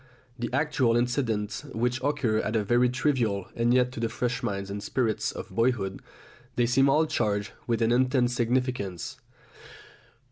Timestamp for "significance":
8.33-9.17